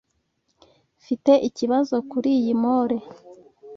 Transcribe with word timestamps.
Mfite 0.99 1.31
ikibazo 1.47 1.95
kuriyi 2.09 2.53
mole. 2.61 2.97